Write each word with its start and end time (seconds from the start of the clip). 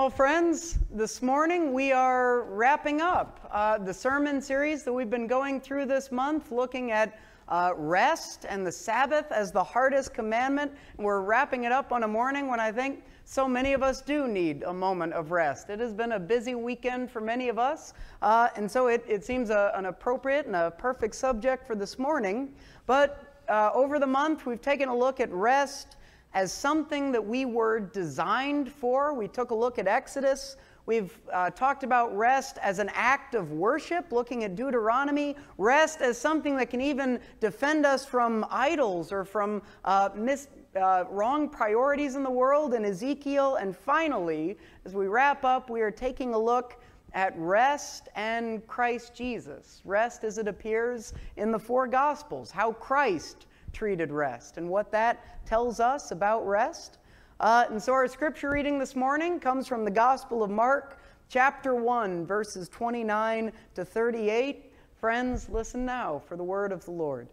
Well, 0.00 0.08
friends, 0.08 0.78
this 0.90 1.20
morning 1.20 1.74
we 1.74 1.92
are 1.92 2.44
wrapping 2.44 3.02
up 3.02 3.46
uh, 3.52 3.76
the 3.76 3.92
sermon 3.92 4.40
series 4.40 4.82
that 4.84 4.92
we've 4.94 5.10
been 5.10 5.26
going 5.26 5.60
through 5.60 5.84
this 5.84 6.10
month, 6.10 6.50
looking 6.50 6.90
at 6.90 7.20
uh, 7.50 7.74
rest 7.76 8.46
and 8.48 8.66
the 8.66 8.72
Sabbath 8.72 9.30
as 9.30 9.52
the 9.52 9.62
hardest 9.62 10.14
commandment. 10.14 10.72
And 10.96 11.04
we're 11.04 11.20
wrapping 11.20 11.64
it 11.64 11.72
up 11.72 11.92
on 11.92 12.04
a 12.04 12.08
morning 12.08 12.48
when 12.48 12.60
I 12.60 12.72
think 12.72 13.04
so 13.26 13.46
many 13.46 13.74
of 13.74 13.82
us 13.82 14.00
do 14.00 14.26
need 14.26 14.62
a 14.62 14.72
moment 14.72 15.12
of 15.12 15.32
rest. 15.32 15.68
It 15.68 15.80
has 15.80 15.92
been 15.92 16.12
a 16.12 16.18
busy 16.18 16.54
weekend 16.54 17.10
for 17.10 17.20
many 17.20 17.50
of 17.50 17.58
us, 17.58 17.92
uh, 18.22 18.48
and 18.56 18.70
so 18.70 18.86
it, 18.86 19.04
it 19.06 19.22
seems 19.22 19.50
a, 19.50 19.70
an 19.74 19.84
appropriate 19.84 20.46
and 20.46 20.56
a 20.56 20.70
perfect 20.70 21.14
subject 21.14 21.66
for 21.66 21.74
this 21.74 21.98
morning. 21.98 22.54
But 22.86 23.42
uh, 23.50 23.70
over 23.74 23.98
the 23.98 24.06
month, 24.06 24.46
we've 24.46 24.62
taken 24.62 24.88
a 24.88 24.96
look 24.96 25.20
at 25.20 25.30
rest 25.30 25.96
as 26.34 26.52
something 26.52 27.12
that 27.12 27.24
we 27.24 27.44
were 27.44 27.80
designed 27.80 28.70
for. 28.70 29.14
We 29.14 29.28
took 29.28 29.50
a 29.50 29.54
look 29.54 29.78
at 29.78 29.86
Exodus. 29.86 30.56
We've 30.86 31.18
uh, 31.32 31.50
talked 31.50 31.84
about 31.84 32.16
rest 32.16 32.58
as 32.62 32.78
an 32.78 32.90
act 32.94 33.34
of 33.34 33.52
worship, 33.52 34.12
looking 34.12 34.44
at 34.44 34.56
Deuteronomy. 34.56 35.36
Rest 35.58 36.00
as 36.00 36.18
something 36.18 36.56
that 36.56 36.70
can 36.70 36.80
even 36.80 37.20
defend 37.38 37.86
us 37.86 38.04
from 38.04 38.46
idols 38.50 39.12
or 39.12 39.24
from 39.24 39.62
uh, 39.84 40.10
mis- 40.14 40.48
uh, 40.76 41.04
wrong 41.10 41.48
priorities 41.48 42.14
in 42.14 42.22
the 42.22 42.30
world 42.30 42.74
in 42.74 42.84
Ezekiel. 42.84 43.56
And 43.56 43.76
finally, 43.76 44.56
as 44.84 44.94
we 44.94 45.06
wrap 45.06 45.44
up, 45.44 45.68
we 45.68 45.80
are 45.80 45.90
taking 45.90 46.34
a 46.34 46.38
look 46.38 46.80
at 47.12 47.36
rest 47.36 48.08
and 48.14 48.66
Christ 48.66 49.14
Jesus. 49.14 49.82
Rest 49.84 50.24
as 50.24 50.38
it 50.38 50.48
appears 50.48 51.12
in 51.36 51.50
the 51.50 51.58
four 51.58 51.86
Gospels, 51.86 52.50
how 52.50 52.72
Christ 52.72 53.46
treated 53.72 54.10
rest 54.10 54.56
and 54.56 54.68
what 54.68 54.90
that 54.92 55.46
tells 55.46 55.80
us 55.80 56.10
about 56.10 56.46
rest. 56.46 56.98
Uh, 57.40 57.64
and 57.70 57.82
so 57.82 57.92
our 57.92 58.06
scripture 58.06 58.50
reading 58.50 58.78
this 58.78 58.94
morning 58.94 59.40
comes 59.40 59.66
from 59.66 59.84
the 59.84 59.90
Gospel 59.90 60.42
of 60.42 60.50
Mark, 60.50 61.00
chapter 61.28 61.74
1, 61.74 62.26
verses 62.26 62.68
29 62.68 63.52
to 63.74 63.84
38. 63.84 64.72
Friends, 64.98 65.48
listen 65.48 65.86
now 65.86 66.22
for 66.26 66.36
the 66.36 66.44
word 66.44 66.72
of 66.72 66.84
the 66.84 66.90
Lord. 66.90 67.28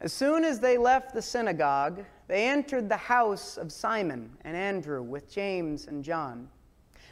As 0.00 0.12
soon 0.12 0.44
as 0.44 0.60
they 0.60 0.78
left 0.78 1.14
the 1.14 1.22
synagogue, 1.22 2.04
they 2.28 2.48
entered 2.48 2.88
the 2.88 2.96
house 2.96 3.56
of 3.56 3.72
Simon 3.72 4.30
and 4.42 4.56
Andrew 4.56 5.02
with 5.02 5.30
James 5.30 5.86
and 5.86 6.04
John. 6.04 6.48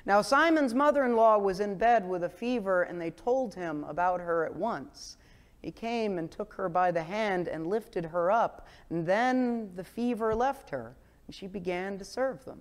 Now, 0.06 0.20
Simon's 0.20 0.74
mother 0.74 1.04
in 1.04 1.16
law 1.16 1.38
was 1.38 1.60
in 1.60 1.76
bed 1.76 2.06
with 2.06 2.24
a 2.24 2.28
fever, 2.28 2.82
and 2.82 3.00
they 3.00 3.10
told 3.10 3.54
him 3.54 3.84
about 3.84 4.20
her 4.20 4.44
at 4.44 4.54
once. 4.54 5.16
He 5.64 5.70
came 5.70 6.18
and 6.18 6.30
took 6.30 6.52
her 6.54 6.68
by 6.68 6.90
the 6.90 7.02
hand 7.02 7.48
and 7.48 7.66
lifted 7.66 8.04
her 8.04 8.30
up. 8.30 8.68
And 8.90 9.06
then 9.06 9.70
the 9.74 9.84
fever 9.84 10.34
left 10.34 10.68
her, 10.68 10.94
and 11.26 11.34
she 11.34 11.46
began 11.46 11.96
to 11.98 12.04
serve 12.04 12.44
them. 12.44 12.60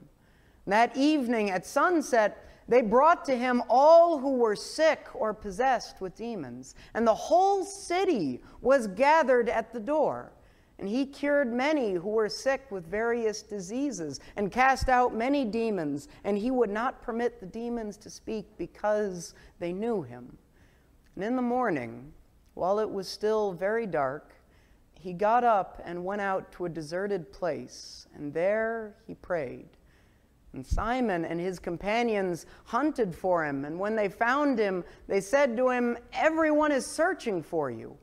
And 0.66 0.72
that 0.72 0.96
evening 0.96 1.50
at 1.50 1.66
sunset, 1.66 2.50
they 2.70 2.81
brought 2.81 3.26
to 3.26 3.36
him 3.36 3.62
all 3.68 4.18
who 4.18 4.36
were 4.36 4.56
sick 4.56 5.08
or 5.14 5.34
possessed 5.34 6.00
with 6.00 6.16
demons. 6.16 6.76
And 6.94 7.06
the 7.06 7.14
whole 7.14 7.66
city 7.66 8.42
was 8.62 8.88
gathered 8.88 9.50
at 9.50 9.74
the 9.74 9.81
door. 9.81 10.31
And 10.80 10.88
he 10.88 11.06
cured 11.06 11.52
many 11.52 11.96
who 11.96 12.09
were 12.09 12.30
sick 12.30 12.72
with 12.72 12.88
various 12.88 13.42
diseases 13.42 14.22
and 14.38 14.50
cast 14.50 14.88
out 14.88 15.14
many 15.14 15.44
demons. 15.44 16.08
And 16.24 16.38
he 16.38 16.52
would 16.52 16.70
not 16.70 17.02
permit 17.02 17.42
the 17.42 17.46
demons 17.48 17.98
to 17.98 18.09
speak 18.09 18.46
because 18.58 19.34
they 19.59 19.74
knew 19.74 20.04
him. 20.04 20.38
And 21.16 21.24
in 21.26 21.36
the 21.36 21.42
morning, 21.42 22.14
while 22.54 22.80
it 22.80 22.90
was 22.90 23.08
still 23.08 23.52
very 23.54 23.86
dark, 23.86 24.36
he 25.00 25.12
got 25.14 25.44
up 25.44 25.82
and 25.84 26.06
went 26.06 26.22
out 26.22 26.52
to 26.54 26.66
a 26.66 26.70
deserted 26.70 27.32
place, 27.32 28.08
and 28.16 28.34
there 28.34 28.96
he 29.06 29.16
prayed. 29.16 29.68
And 30.54 30.66
Simon 30.66 31.26
and 31.26 31.40
his 31.40 31.58
companions 31.58 32.46
hunted 32.66 33.14
for 33.16 33.44
him, 33.44 33.66
and 33.66 33.80
when 33.80 33.96
they 33.96 34.08
found 34.08 34.59
him, 34.59 34.84
they 35.08 35.20
said 35.20 35.58
to 35.58 35.70
him, 35.70 35.98
Everyone 36.14 36.72
is 36.72 36.86
searching 36.86 37.42
for 37.42 37.72
you. 37.72 37.98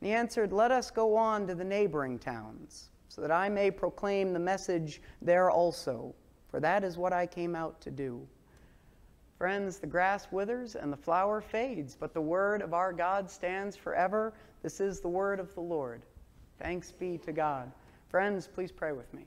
And 0.00 0.08
he 0.08 0.14
answered, 0.14 0.52
Let 0.52 0.70
us 0.70 0.90
go 0.90 1.16
on 1.16 1.48
to 1.48 1.54
the 1.56 1.64
neighboring 1.64 2.20
towns, 2.20 2.90
so 3.08 3.20
that 3.20 3.32
I 3.32 3.48
may 3.48 3.72
proclaim 3.72 4.32
the 4.32 4.38
message 4.38 5.02
there 5.20 5.50
also, 5.50 6.14
for 6.48 6.60
that 6.60 6.84
is 6.84 6.96
what 6.96 7.12
I 7.12 7.26
came 7.26 7.56
out 7.56 7.80
to 7.80 7.90
do. 7.90 8.26
Friends, 9.38 9.78
the 9.78 9.86
grass 9.86 10.26
withers 10.32 10.74
and 10.74 10.92
the 10.92 10.96
flower 10.96 11.40
fades, 11.40 11.94
but 11.94 12.12
the 12.12 12.20
word 12.20 12.60
of 12.60 12.74
our 12.74 12.92
God 12.92 13.30
stands 13.30 13.76
forever. 13.76 14.34
This 14.64 14.80
is 14.80 14.98
the 14.98 15.08
word 15.08 15.38
of 15.38 15.54
the 15.54 15.60
Lord. 15.60 16.02
Thanks 16.60 16.90
be 16.90 17.18
to 17.18 17.30
God. 17.30 17.70
Friends, 18.08 18.48
please 18.48 18.72
pray 18.72 18.90
with 18.90 19.14
me. 19.14 19.26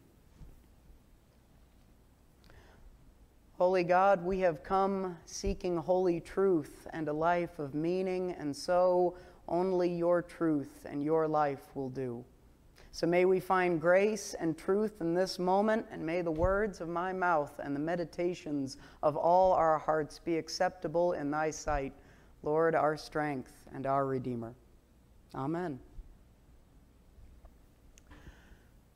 Holy 3.58 3.86
God, 3.86 4.26
we 4.26 4.40
have 4.40 4.64
come 4.64 5.18
seeking 5.26 5.78
holy 5.78 6.20
truth 6.20 6.88
and 6.92 7.08
a 7.08 7.14
life 7.14 7.58
of 7.58 7.74
meaning, 7.74 8.36
and 8.38 8.54
so 8.54 9.16
only 9.48 9.90
your 9.90 10.22
truth 10.22 10.86
and 10.90 11.02
your 11.02 11.26
life 11.26 11.62
will 11.74 11.90
do. 11.90 12.26
So 12.94 13.08
may 13.08 13.24
we 13.24 13.40
find 13.40 13.80
grace 13.80 14.36
and 14.38 14.58
truth 14.58 15.00
in 15.00 15.14
this 15.14 15.40
moment, 15.40 15.86
and 15.92 16.06
may 16.06 16.22
the 16.22 16.32
words 16.32 16.82
of 16.82 16.90
my 16.90 17.14
mouth 17.14 17.58
and 17.64 17.74
the 17.74 17.80
meditations 17.80 18.78
of 19.02 19.16
all 19.16 19.54
our 19.54 19.78
hearts 19.78 20.20
be 20.20 20.38
acceptable 20.38 21.14
in 21.14 21.32
thy 21.32 21.52
sight, 21.52 21.94
Lord, 22.44 22.76
our 22.76 22.98
strength 22.98 23.54
and 23.74 23.86
our 23.86 24.06
Redeemer. 24.06 24.54
Amen. 25.34 25.80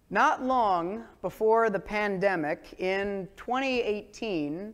Not 0.09 0.43
long 0.43 1.05
before 1.21 1.69
the 1.69 1.79
pandemic, 1.79 2.75
in 2.77 3.29
2018, 3.37 4.73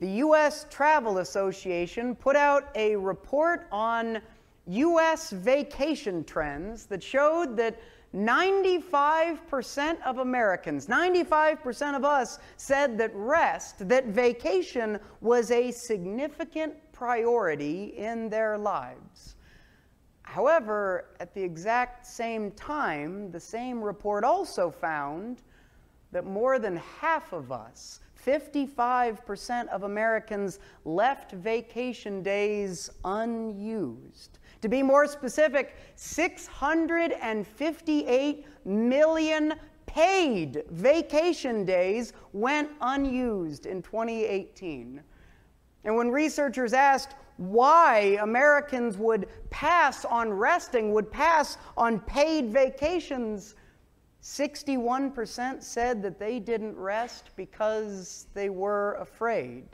the 0.00 0.08
U.S. 0.08 0.66
Travel 0.68 1.18
Association 1.18 2.16
put 2.16 2.34
out 2.34 2.68
a 2.74 2.96
report 2.96 3.68
on 3.70 4.20
U.S. 4.66 5.30
vacation 5.30 6.24
trends 6.24 6.86
that 6.86 7.02
showed 7.02 7.56
that 7.56 7.78
95% 8.16 10.00
of 10.02 10.18
Americans, 10.18 10.86
95% 10.86 11.96
of 11.96 12.04
us 12.04 12.38
said 12.56 12.96
that 12.96 13.10
rest, 13.14 13.86
that 13.88 14.06
vacation 14.06 14.98
was 15.20 15.50
a 15.50 15.70
significant 15.70 16.74
priority 16.92 17.94
in 17.98 18.30
their 18.30 18.56
lives. 18.56 19.36
However, 20.22 21.06
at 21.20 21.34
the 21.34 21.42
exact 21.42 22.06
same 22.06 22.50
time, 22.52 23.30
the 23.30 23.40
same 23.40 23.82
report 23.82 24.24
also 24.24 24.70
found 24.70 25.42
that 26.10 26.24
more 26.24 26.58
than 26.58 26.76
half 26.76 27.34
of 27.34 27.52
us, 27.52 28.00
55% 28.24 29.68
of 29.68 29.82
Americans, 29.82 30.58
left 30.84 31.32
vacation 31.32 32.22
days 32.22 32.90
unused. 33.04 34.38
To 34.66 34.70
be 34.70 34.82
more 34.82 35.06
specific, 35.06 35.76
658 35.94 38.46
million 38.64 39.54
paid 39.86 40.64
vacation 40.70 41.64
days 41.64 42.12
went 42.32 42.70
unused 42.80 43.66
in 43.66 43.80
2018. 43.80 45.00
And 45.84 45.94
when 45.94 46.10
researchers 46.10 46.72
asked 46.72 47.14
why 47.36 48.18
Americans 48.20 48.98
would 48.98 49.28
pass 49.50 50.04
on 50.04 50.32
resting, 50.32 50.92
would 50.94 51.12
pass 51.12 51.58
on 51.76 52.00
paid 52.00 52.50
vacations, 52.50 53.54
61% 54.20 55.62
said 55.62 56.02
that 56.02 56.18
they 56.18 56.40
didn't 56.40 56.76
rest 56.76 57.30
because 57.36 58.26
they 58.34 58.50
were 58.50 58.94
afraid, 58.94 59.68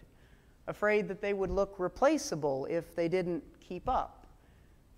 afraid 0.67 1.09
that 1.09 1.23
they 1.23 1.33
would 1.33 1.51
look 1.51 1.77
replaceable 1.79 2.67
if 2.67 2.95
they 2.95 3.09
didn't 3.09 3.43
keep 3.59 3.89
up. 3.89 4.22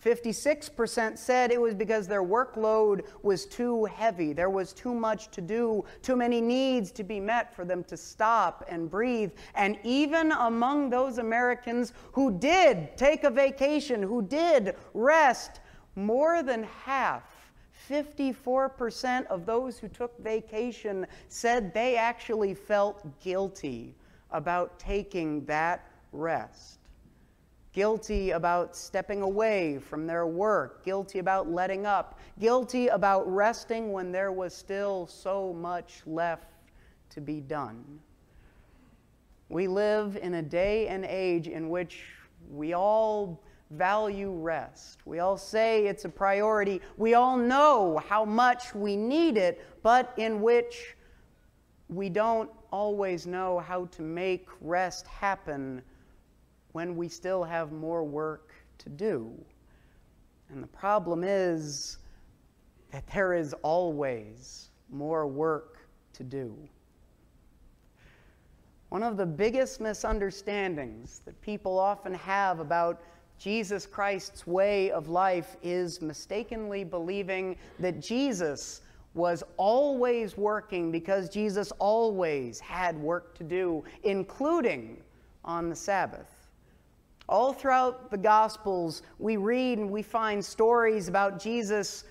56% 0.05 1.17
said 1.17 1.51
it 1.51 1.61
was 1.61 1.75
because 1.75 2.07
their 2.07 2.23
workload 2.23 3.07
was 3.23 3.47
too 3.47 3.87
heavy. 3.87 4.35
There 4.35 4.51
was 4.51 4.75
too 4.75 4.93
much 4.93 5.31
to 5.31 5.41
do, 5.41 5.85
too 6.03 6.15
many 6.15 6.43
needs 6.43 6.93
to 6.93 7.05
be 7.05 7.21
met 7.21 7.55
for 7.55 7.65
them 7.65 7.83
to 7.85 7.97
stop 7.97 8.65
and 8.69 8.91
breathe. 8.91 9.33
And 9.55 9.79
even 9.83 10.33
among 10.33 10.91
those 10.91 11.17
Americans 11.17 11.95
who 12.13 12.39
did 12.39 12.97
take 12.99 13.25
a 13.25 13.31
vacation, 13.31 14.03
who 14.03 14.21
did 14.21 14.77
rest, 14.93 15.61
more 15.97 16.43
than 16.43 16.65
half, 16.65 17.23
54% 17.89 19.27
of 19.27 19.47
those 19.47 19.79
who 19.79 19.89
took 19.89 20.19
vacation 20.23 21.07
said 21.29 21.73
they 21.73 21.97
actually 21.97 22.53
felt 22.53 23.21
guilty 23.21 23.95
about 24.31 24.79
taking 24.79 25.45
that 25.47 25.89
rest 26.13 26.84
guilty 27.75 28.31
about 28.31 28.77
stepping 28.77 29.21
away 29.21 29.79
from 29.79 30.07
their 30.07 30.27
work, 30.27 30.85
guilty 30.85 31.19
about 31.19 31.51
letting 31.51 31.85
up, 31.85 32.19
guilty 32.39 32.87
about 32.87 33.31
resting 33.31 33.93
when 33.93 34.13
there 34.13 34.33
was 34.33 34.55
still 34.55 35.07
so 35.07 35.53
much 35.53 36.01
left 36.07 36.49
to 37.11 37.21
be 37.21 37.41
done. 37.41 37.85
We 39.49 39.67
live 39.67 40.17
in 40.17 40.35
a 40.35 40.43
day 40.43 40.87
and 40.89 41.05
age 41.05 41.49
in 41.49 41.69
which 41.69 42.05
we 42.49 42.73
all 42.73 43.43
value 43.71 44.31
rest. 44.31 45.01
We 45.05 45.19
all 45.19 45.37
say 45.37 45.87
it's 45.87 46.05
a 46.05 46.09
priority. 46.09 46.81
We 46.97 47.15
all 47.15 47.37
know 47.37 48.01
how 48.09 48.25
much 48.25 48.75
we 48.75 48.97
need 48.97 49.37
it, 49.37 49.65
but 49.83 50.13
in 50.17 50.41
which 50.41 50.97
we 51.89 52.09
don't 52.09 52.51
always 52.71 53.27
know 53.27 53.59
how 53.59 53.87
to 53.87 54.03
make 54.03 54.47
rest 54.61 55.07
happen 55.09 55.83
when 56.75 56.97
we 56.97 57.09
still 57.09 57.45
have 57.45 57.71
more 57.71 58.03
work 58.03 58.53
to 58.79 58.89
do. 58.89 59.33
And 60.51 60.61
the 60.61 60.67
problem 60.69 61.23
is 61.25 61.99
that 62.91 63.07
there 63.15 63.33
is 63.33 63.55
always 63.63 64.71
more 64.91 65.29
work 65.29 65.79
to 66.15 66.25
do. 66.25 66.57
One 68.89 69.05
of 69.05 69.17
the 69.17 69.25
biggest 69.25 69.81
misunderstandings 69.81 71.21
that 71.25 71.41
people 71.41 71.79
often 71.79 72.13
have 72.13 72.59
about 72.59 73.01
Jesus 73.39 73.87
Christ's 73.87 74.45
way 74.45 74.91
of 74.91 75.09
life 75.09 75.57
is 75.63 76.03
mistakenly 76.03 76.83
believing 76.83 77.57
that 77.79 78.01
Jesus 78.01 78.83
was 79.15 79.45
always 79.59 80.37
working 80.37 80.91
because 80.91 81.29
Jesus 81.29 81.71
always 81.79 82.59
had 82.59 82.99
work 82.99 83.37
to 83.37 83.45
do, 83.45 83.85
including 84.03 85.01
on 85.45 85.69
the 85.69 85.77
Sabbath. 85.77 86.34
All 87.29 87.53
throughout 87.53 88.11
the 88.11 88.19
Gospels, 88.19 89.03
we 89.19 89.37
read 89.37 89.79
and 89.79 89.91
we 89.91 90.03
find 90.03 90.45
stories 90.45 91.09
about 91.09 91.41
Jesus 91.41 92.05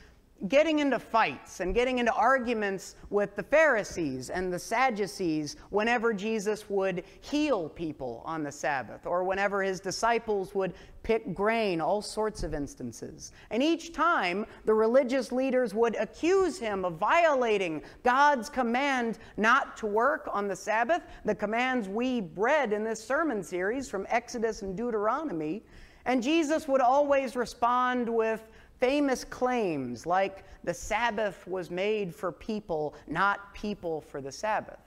getting 0.48 0.80
into 0.80 1.00
fights 1.00 1.62
and 1.62 1.74
getting 1.74 2.00
into 2.00 2.12
arguments 2.14 2.96
with 3.10 3.34
the 3.36 3.44
Pharisees 3.44 4.30
and 4.30 4.52
the 4.52 4.60
Sadducees 4.60 5.56
whenever 5.70 6.14
Jesus 6.14 6.70
would 6.70 7.06
heal 7.22 7.70
people 7.70 8.22
on 8.26 8.44
the 8.44 8.52
Sabbath 8.52 9.06
or 9.06 9.24
whenever 9.24 9.64
his 9.64 9.80
disciples 9.80 10.54
would 10.54 10.74
pick 11.02 11.34
grain, 11.34 11.80
all 11.80 12.02
sorts 12.02 12.44
of 12.44 12.54
instances. 12.54 13.32
And 13.52 13.64
each 13.64 13.94
time, 13.94 14.46
the 14.66 14.74
religious 14.74 15.32
leaders 15.32 15.74
would 15.74 15.96
accuse 15.96 16.58
him 16.58 16.84
of 16.84 16.96
violating 16.96 17.82
God's 18.04 18.50
command 18.50 19.20
not 19.38 19.78
to 19.78 19.86
work 19.86 20.30
on 20.32 20.50
the 20.50 20.56
Sabbath, 20.56 21.04
the 21.24 21.36
commands 21.36 21.88
we 21.88 22.30
read 22.36 22.74
in 22.74 22.84
this 22.84 23.04
sermon 23.04 23.44
series 23.44 23.90
from 23.90 24.06
Exodus 24.10 24.62
and 24.62 24.76
Deuteronomy. 24.76 25.64
And 26.06 26.22
Jesus 26.22 26.68
would 26.68 26.82
always 26.82 27.38
respond 27.38 28.10
with, 28.10 28.50
famous 28.84 29.24
claims 29.24 30.06
like 30.06 30.44
the 30.66 30.74
Sabbath 30.74 31.48
was 31.48 31.72
made 31.72 32.14
for 32.14 32.34
people, 32.34 32.94
not 33.08 33.54
people 33.54 34.02
for 34.02 34.20
the 34.20 34.30
Sabbath. 34.30 34.82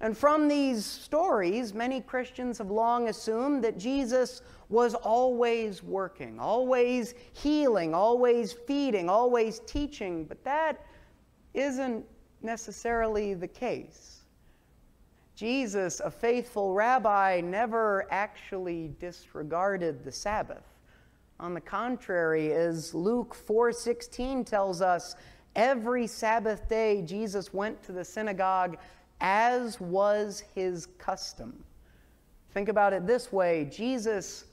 And 0.00 0.16
from 0.16 0.46
these 0.46 0.86
stories, 0.86 1.74
many 1.74 2.02
Christians 2.02 2.58
have 2.58 2.70
long 2.70 3.08
assumed 3.08 3.64
that 3.64 3.76
Jesus 3.76 4.42
was 4.68 4.94
always 4.94 5.82
working, 5.82 6.38
always 6.38 7.14
healing, 7.32 7.94
always 7.94 8.52
feeding, 8.52 9.08
always 9.08 9.58
teaching, 9.66 10.22
but 10.22 10.44
that 10.44 10.86
isn't 11.52 12.04
necessarily 12.42 13.34
the 13.34 13.48
case. 13.48 14.20
Jesus, 15.34 15.98
a 15.98 16.12
faithful 16.12 16.74
rabbi, 16.74 17.40
never 17.42 18.06
actually 18.12 18.92
disregarded 19.00 20.04
the 20.04 20.12
Sabbath. 20.12 20.69
On 21.40 21.54
the 21.54 21.60
contrary, 21.60 22.52
as 22.52 22.94
Luke 22.94 23.34
4:16 23.34 24.44
tells 24.44 24.82
us, 24.82 25.16
every 25.56 26.06
Sabbath 26.06 26.68
day 26.68 27.00
Jesus 27.00 27.54
went 27.54 27.82
to 27.84 27.92
the 27.92 28.04
synagogue 28.04 28.76
as 29.22 29.80
was 29.80 30.40
his 30.54 30.84
custom. 30.98 31.64
Think 32.50 32.68
about 32.68 32.92
it 32.92 33.06
this 33.06 33.32
way, 33.32 33.64
Jesus 33.72 34.44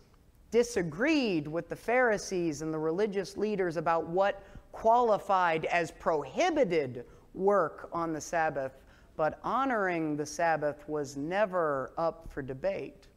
disagreed 0.49 1.45
with 1.45 1.67
the 1.67 1.75
Pharisees 1.75 2.61
and 2.61 2.73
the 2.73 2.79
religious 2.79 3.35
leaders 3.35 3.75
about 3.75 4.07
what 4.07 4.41
qualified 4.71 5.65
as 5.65 5.91
prohibited 5.91 7.03
work 7.33 7.89
on 7.91 8.13
the 8.13 8.21
Sabbath, 8.21 8.77
but 9.17 9.39
honoring 9.43 10.15
the 10.15 10.25
Sabbath 10.25 10.87
was 10.87 11.17
never 11.17 11.91
up 11.97 12.29
for 12.31 12.41
debate. 12.41 13.07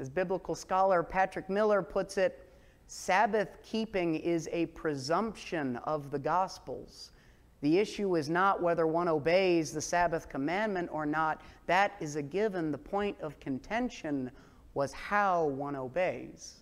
As 0.00 0.10
biblical 0.10 0.56
scholar 0.56 1.04
Patrick 1.04 1.48
Miller 1.48 1.80
puts 1.80 2.18
it, 2.18 2.40
Sabbath 2.86 3.58
keeping 3.62 4.16
is 4.16 4.48
a 4.52 4.66
presumption 4.66 5.76
of 5.78 6.10
the 6.10 6.18
Gospels. 6.18 7.12
The 7.60 7.78
issue 7.78 8.16
is 8.16 8.28
not 8.28 8.62
whether 8.62 8.86
one 8.86 9.08
obeys 9.08 9.72
the 9.72 9.80
Sabbath 9.80 10.28
commandment 10.28 10.90
or 10.92 11.06
not. 11.06 11.40
That 11.66 11.92
is 11.98 12.16
a 12.16 12.22
given. 12.22 12.70
The 12.70 12.78
point 12.78 13.16
of 13.20 13.40
contention 13.40 14.30
was 14.74 14.92
how 14.92 15.46
one 15.46 15.74
obeys. 15.74 16.56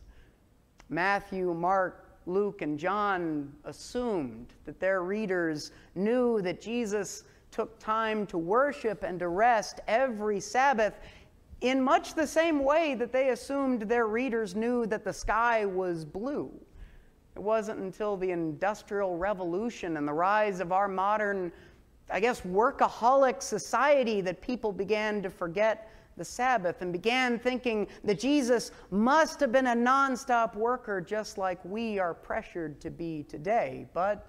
Matthew, 0.89 1.55
Mark, 1.55 2.19
Luke, 2.27 2.63
and 2.63 2.79
John 2.79 3.53
assumed 3.65 4.55
that 4.65 4.79
their 4.79 5.03
readers 5.03 5.73
knew 5.97 6.41
that 6.43 6.61
Jesus 6.61 7.25
took 7.51 7.79
time 7.79 8.27
to 8.27 8.39
worship 8.39 9.03
and 9.03 9.19
to 9.19 9.29
rest 9.29 9.81
every 9.89 10.39
Sabbath 10.39 11.01
in 11.63 11.81
much 11.81 12.15
the 12.15 12.27
same 12.27 12.65
way 12.65 12.95
that 12.95 13.13
they 13.13 13.31
assumed 13.31 13.83
their 13.83 14.09
readers 14.09 14.55
knew 14.55 14.85
that 14.87 15.05
the 15.05 15.13
sky 15.13 15.65
was 15.65 16.05
blue. 16.05 16.51
It 17.37 17.43
wasn't 17.43 17.79
until 17.81 18.17
the 18.17 18.31
Industrial 18.31 19.17
Revolution 19.17 19.97
and 19.97 20.07
the 20.07 20.13
rise 20.13 20.61
of 20.61 20.73
our 20.73 20.89
modern, 20.89 21.51
I 22.11 22.21
guess, 22.21 22.43
workaholic 22.43 23.43
society 23.43 24.21
that 24.23 24.43
people 24.43 24.73
began 24.73 25.23
to 25.23 25.31
forget 25.31 25.89
the 26.17 26.25
Sabbath 26.25 26.83
and 26.83 26.93
began 26.93 27.39
thinking 27.39 27.87
that 28.05 28.19
Jesus 28.19 28.73
must 28.91 29.41
have 29.41 29.51
been 29.51 29.69
a 29.69 29.75
nonstop 29.75 30.55
worker 30.55 31.01
just 31.01 31.39
like 31.39 31.59
we 31.65 31.99
are 31.99 32.13
pressured 32.13 32.81
to 32.83 32.91
be 32.91 33.23
today. 33.23 33.87
But 33.95 34.27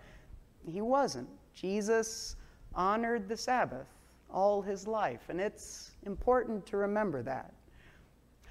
he 0.66 0.80
wasn't. 0.80 1.28
Jesus 1.54 2.38
honored 2.74 3.28
the 3.28 3.36
Sabbath 3.36 3.93
all 4.34 4.62
his 4.62 4.88
life, 4.88 5.22
and 5.30 5.40
it's 5.40 5.92
important 6.06 6.66
to 6.68 6.78
remember 6.78 7.22
that. 7.24 7.54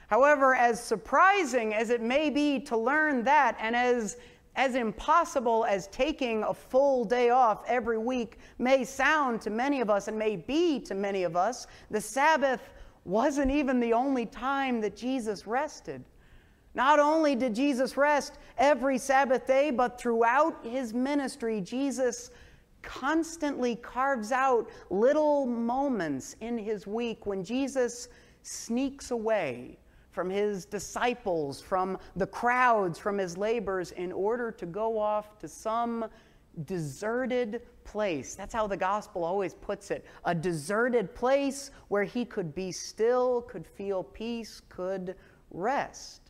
However, 0.06 0.54
as 0.54 0.82
surprising 0.82 1.74
as 1.74 1.90
it 1.90 2.00
may 2.02 2.30
be 2.30 2.60
to 2.60 2.76
learn 2.76 3.24
that, 3.24 3.56
and 3.58 3.74
as, 3.74 4.18
as 4.56 4.74
impossible 4.74 5.64
as 5.64 5.86
taking 5.88 6.42
a 6.42 6.52
full 6.52 7.04
day 7.04 7.30
off 7.30 7.62
every 7.66 7.98
week 7.98 8.38
may 8.58 8.84
sound 8.84 9.40
to 9.40 9.50
many 9.50 9.80
of 9.80 9.88
us 9.88 10.08
and 10.08 10.18
may 10.18 10.36
be 10.36 10.78
to 10.80 10.94
many 10.94 11.22
of 11.22 11.34
us, 11.34 11.66
the 11.90 12.00
Sabbath 12.00 12.60
wasn't 13.04 13.50
even 13.50 13.80
the 13.80 13.92
only 13.92 14.26
time 14.26 14.80
that 14.82 14.96
Jesus 14.96 15.46
rested. 15.46 16.04
Not 16.74 16.98
only 16.98 17.34
did 17.34 17.54
Jesus 17.54 17.96
rest 17.96 18.38
every 18.56 18.98
Sabbath 18.98 19.46
day, 19.46 19.70
but 19.70 20.00
throughout 20.00 20.64
his 20.64 20.94
ministry, 20.94 21.60
Jesus 21.60 22.30
constantly 22.82 23.76
carves 23.76 24.32
out 24.32 24.68
little 24.90 25.46
moments 25.46 26.36
in 26.40 26.58
his 26.58 26.86
week 26.86 27.26
when 27.26 27.42
Jesus 27.44 28.08
sneaks 28.42 29.10
away 29.10 29.78
from 30.10 30.28
his 30.28 30.66
disciples, 30.66 31.60
from 31.60 31.98
the 32.16 32.26
crowds, 32.26 32.98
from 32.98 33.16
his 33.16 33.38
labors, 33.38 33.92
in 33.92 34.12
order 34.12 34.50
to 34.52 34.66
go 34.66 34.98
off 34.98 35.38
to 35.38 35.48
some 35.48 36.04
deserted 36.64 37.62
place. 37.84 38.34
That's 38.34 38.52
how 38.52 38.66
the 38.66 38.76
gospel 38.76 39.24
always 39.24 39.54
puts 39.54 39.90
it 39.90 40.04
a 40.24 40.34
deserted 40.34 41.14
place 41.14 41.70
where 41.88 42.04
he 42.04 42.24
could 42.24 42.54
be 42.54 42.72
still, 42.72 43.42
could 43.42 43.66
feel 43.66 44.02
peace, 44.02 44.60
could 44.68 45.16
rest. 45.50 46.21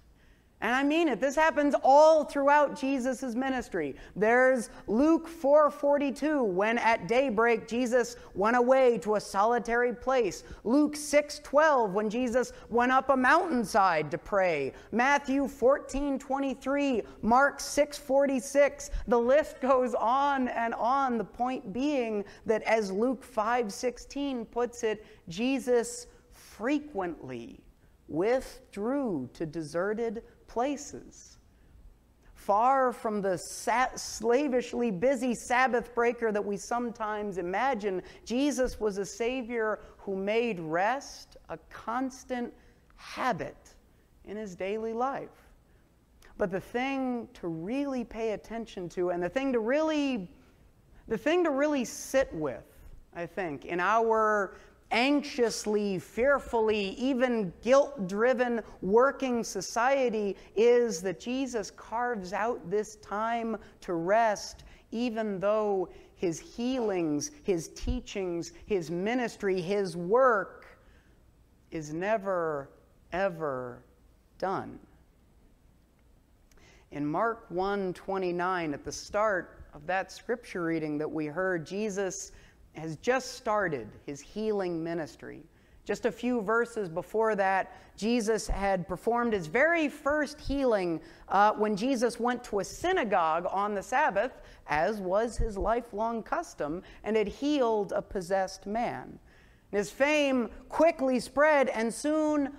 And 0.62 0.76
I 0.76 0.84
mean 0.84 1.08
it. 1.08 1.18
This 1.20 1.34
happens 1.34 1.74
all 1.82 2.22
throughout 2.22 2.78
Jesus' 2.78 3.34
ministry. 3.34 3.96
There's 4.14 4.70
Luke 4.86 5.26
4:42 5.26 6.44
when 6.44 6.78
at 6.78 7.08
daybreak 7.08 7.66
Jesus 7.66 8.14
went 8.36 8.56
away 8.56 8.96
to 8.98 9.16
a 9.16 9.20
solitary 9.20 9.92
place. 9.92 10.44
Luke 10.62 10.94
6:12 10.94 11.92
when 11.92 12.08
Jesus 12.08 12.52
went 12.70 12.92
up 12.92 13.10
a 13.10 13.16
mountainside 13.16 14.08
to 14.12 14.18
pray. 14.18 14.72
Matthew 14.92 15.48
14:23, 15.48 17.02
Mark 17.22 17.58
6:46. 17.58 18.90
The 19.08 19.18
list 19.18 19.60
goes 19.60 19.94
on 19.94 20.46
and 20.46 20.74
on. 20.74 21.18
The 21.18 21.24
point 21.24 21.72
being 21.72 22.24
that 22.46 22.62
as 22.62 22.92
Luke 22.92 23.24
5:16 23.24 24.44
puts 24.44 24.84
it, 24.84 25.04
Jesus 25.28 26.06
frequently 26.30 27.64
withdrew 28.08 29.28
to 29.32 29.46
deserted 29.46 30.22
places. 30.52 31.38
Far 32.34 32.92
from 32.92 33.22
the 33.22 33.38
slavishly 33.38 34.90
busy 34.90 35.34
Sabbath 35.34 35.94
breaker 35.94 36.30
that 36.30 36.44
we 36.44 36.58
sometimes 36.58 37.38
imagine, 37.38 38.02
Jesus 38.26 38.78
was 38.78 38.98
a 38.98 39.06
Savior 39.06 39.80
who 39.96 40.14
made 40.14 40.60
rest 40.60 41.36
a 41.48 41.58
constant 41.70 42.52
habit 42.96 43.56
in 44.26 44.36
his 44.36 44.54
daily 44.54 44.92
life. 44.92 45.48
But 46.36 46.50
the 46.50 46.60
thing 46.60 47.28
to 47.34 47.48
really 47.48 48.04
pay 48.04 48.32
attention 48.32 48.88
to 48.90 49.10
and 49.10 49.22
the 49.22 49.28
thing 49.28 49.52
to 49.52 49.60
really 49.60 50.28
the 51.08 51.18
thing 51.18 51.44
to 51.44 51.50
really 51.50 51.84
sit 51.84 52.32
with, 52.34 52.64
I 53.14 53.26
think, 53.26 53.64
in 53.64 53.80
our 53.80 54.56
anxiously, 54.92 55.98
fearfully, 55.98 56.90
even 56.90 57.52
guilt 57.62 58.06
driven 58.06 58.60
working 58.82 59.42
society 59.42 60.36
is 60.54 61.00
that 61.02 61.18
Jesus 61.18 61.70
carves 61.70 62.32
out 62.32 62.70
this 62.70 62.96
time 62.96 63.56
to 63.80 63.94
rest, 63.94 64.64
even 64.92 65.40
though 65.40 65.88
his 66.14 66.38
healings, 66.38 67.32
his 67.42 67.68
teachings, 67.68 68.52
his 68.66 68.90
ministry, 68.90 69.60
his 69.60 69.96
work 69.96 70.66
is 71.72 71.92
never, 71.92 72.68
ever 73.12 73.82
done. 74.38 74.78
In 76.92 77.06
Mark 77.06 77.46
1 77.48 77.94
29, 77.94 78.74
at 78.74 78.84
the 78.84 78.92
start 78.92 79.64
of 79.72 79.86
that 79.86 80.12
scripture 80.12 80.62
reading 80.62 80.98
that 80.98 81.10
we 81.10 81.26
heard, 81.26 81.66
Jesus 81.66 82.32
has 82.72 82.96
just 82.96 83.34
started 83.34 83.88
his 84.06 84.20
healing 84.20 84.82
ministry. 84.82 85.42
Just 85.84 86.06
a 86.06 86.12
few 86.12 86.40
verses 86.40 86.88
before 86.88 87.34
that, 87.34 87.72
Jesus 87.96 88.46
had 88.46 88.86
performed 88.86 89.32
his 89.32 89.48
very 89.48 89.88
first 89.88 90.40
healing 90.40 91.00
uh, 91.28 91.52
when 91.52 91.76
Jesus 91.76 92.20
went 92.20 92.42
to 92.44 92.60
a 92.60 92.64
synagogue 92.64 93.46
on 93.50 93.74
the 93.74 93.82
Sabbath, 93.82 94.40
as 94.68 94.98
was 94.98 95.36
his 95.36 95.58
lifelong 95.58 96.22
custom, 96.22 96.82
and 97.02 97.16
had 97.16 97.26
healed 97.26 97.92
a 97.92 98.00
possessed 98.00 98.64
man. 98.64 99.18
His 99.72 99.90
fame 99.90 100.50
quickly 100.68 101.18
spread, 101.18 101.68
and 101.68 101.92
soon 101.92 102.52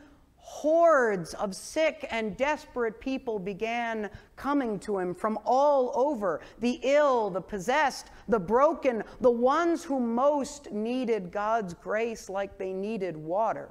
hordes 0.46 1.34
of 1.36 1.56
sick 1.56 2.06
and 2.12 2.36
desperate 2.36 3.00
people 3.00 3.40
began 3.40 4.10
coming 4.36 4.78
to 4.78 5.00
him 5.00 5.16
from 5.16 5.40
all 5.46 5.94
over 5.96 6.42
the 6.60 6.82
ill, 6.84 7.30
the 7.30 7.42
possessed, 7.42 8.08
the 8.28 8.38
broken, 8.38 9.02
the 9.22 9.32
ones 9.32 9.86
who 9.86 10.02
most 10.02 10.70
needed 10.72 11.32
God's 11.32 11.74
grace 11.74 12.28
like 12.28 12.58
they 12.58 12.74
needed 12.74 13.16
water. 13.16 13.70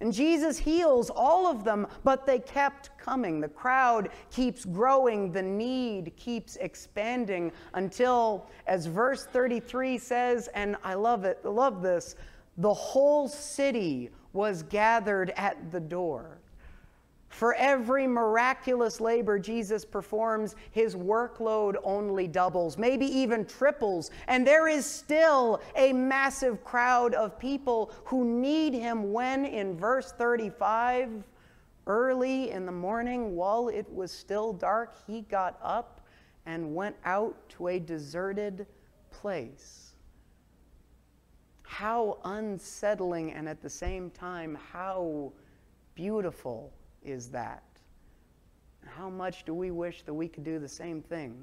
And 0.00 0.12
Jesus 0.12 0.58
heals 0.58 1.08
all 1.08 1.46
of 1.46 1.64
them, 1.64 1.86
but 2.02 2.26
they 2.26 2.38
kept 2.38 2.90
coming. 2.98 3.40
The 3.40 3.48
crowd 3.48 4.10
keeps 4.30 4.66
growing, 4.66 5.32
the 5.32 5.40
need 5.40 6.14
keeps 6.16 6.56
expanding 6.56 7.50
until, 7.72 8.46
as 8.66 8.84
verse 8.84 9.24
33 9.24 9.96
says, 9.96 10.48
and 10.48 10.76
I 10.84 10.92
love 10.92 11.24
it, 11.24 11.42
love 11.46 11.80
this, 11.80 12.16
the 12.58 12.72
whole 12.72 13.28
city 13.28 14.10
was 14.32 14.62
gathered 14.64 15.32
at 15.36 15.70
the 15.70 15.80
door. 15.80 16.38
For 17.28 17.54
every 17.54 18.06
miraculous 18.06 19.00
labor 19.00 19.40
Jesus 19.40 19.84
performs, 19.84 20.54
his 20.70 20.94
workload 20.94 21.74
only 21.82 22.28
doubles, 22.28 22.78
maybe 22.78 23.06
even 23.06 23.44
triples. 23.44 24.12
And 24.28 24.46
there 24.46 24.68
is 24.68 24.86
still 24.86 25.60
a 25.74 25.92
massive 25.92 26.62
crowd 26.62 27.12
of 27.14 27.36
people 27.36 27.90
who 28.04 28.24
need 28.24 28.72
him 28.72 29.12
when, 29.12 29.44
in 29.46 29.76
verse 29.76 30.12
35, 30.12 31.24
early 31.88 32.52
in 32.52 32.66
the 32.66 32.72
morning, 32.72 33.34
while 33.34 33.68
it 33.68 33.92
was 33.92 34.12
still 34.12 34.52
dark, 34.52 34.94
he 35.04 35.22
got 35.22 35.58
up 35.60 36.02
and 36.46 36.72
went 36.72 36.94
out 37.04 37.36
to 37.48 37.66
a 37.66 37.80
deserted 37.80 38.64
place 39.10 39.83
how 41.74 42.18
unsettling 42.24 43.32
and 43.32 43.48
at 43.48 43.60
the 43.60 43.68
same 43.68 44.08
time, 44.10 44.56
how 44.72 45.32
beautiful 45.96 46.72
is 47.04 47.30
that? 47.30 47.64
How 48.86 49.10
much 49.10 49.44
do 49.44 49.52
we 49.52 49.72
wish 49.72 50.02
that 50.02 50.14
we 50.14 50.28
could 50.28 50.44
do 50.44 50.60
the 50.60 50.68
same 50.68 51.02
thing? 51.02 51.36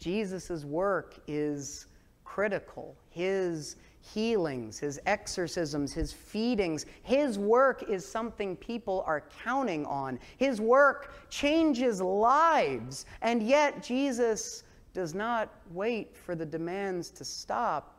Jesus' 0.00 0.64
work 0.64 1.20
is 1.28 1.86
critical. 2.24 2.96
His 3.10 3.76
healings, 4.00 4.80
his 4.80 4.98
exorcisms, 5.06 5.92
his 5.92 6.12
feedings, 6.12 6.84
his 7.04 7.38
work 7.38 7.84
is 7.88 8.04
something 8.04 8.56
people 8.56 9.04
are 9.06 9.22
counting 9.44 9.86
on. 9.86 10.18
His 10.38 10.60
work 10.60 11.14
changes 11.30 12.00
lives, 12.00 13.06
and 13.22 13.44
yet 13.44 13.80
Jesus 13.80 14.64
does 14.92 15.14
not 15.14 15.54
wait 15.70 16.16
for 16.16 16.34
the 16.34 16.46
demands 16.46 17.10
to 17.12 17.24
stop 17.24 17.97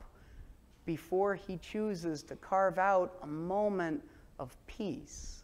before 0.89 1.35
he 1.35 1.55
chooses 1.57 2.23
to 2.23 2.35
carve 2.37 2.79
out 2.79 3.19
a 3.21 3.27
moment 3.27 4.03
of 4.39 4.57
peace. 4.65 5.43